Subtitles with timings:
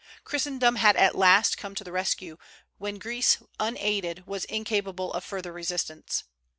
[0.23, 2.37] Christendom at last had come to the rescue,
[2.79, 6.23] when Greece unaided was incapable of further resistance.